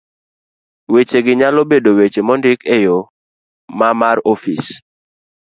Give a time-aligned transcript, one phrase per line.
[0.93, 2.97] Wechegi nyalo bedo weche mondik e yo
[3.77, 4.65] ma mar ofis